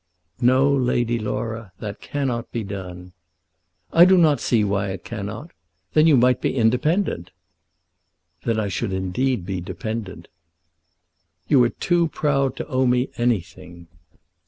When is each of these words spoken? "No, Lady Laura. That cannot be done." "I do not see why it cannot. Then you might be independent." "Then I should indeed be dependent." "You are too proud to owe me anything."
"No, 0.41 0.67
Lady 0.73 1.19
Laura. 1.19 1.73
That 1.79 2.01
cannot 2.01 2.51
be 2.51 2.63
done." 2.63 3.13
"I 3.93 4.03
do 4.03 4.17
not 4.17 4.39
see 4.39 4.63
why 4.63 4.89
it 4.89 5.03
cannot. 5.03 5.51
Then 5.93 6.07
you 6.07 6.17
might 6.17 6.41
be 6.41 6.55
independent." 6.57 7.29
"Then 8.43 8.59
I 8.59 8.67
should 8.67 8.93
indeed 8.93 9.45
be 9.45 9.61
dependent." 9.61 10.27
"You 11.47 11.63
are 11.65 11.69
too 11.69 12.07
proud 12.07 12.55
to 12.55 12.67
owe 12.67 12.87
me 12.87 13.09
anything." 13.17 13.89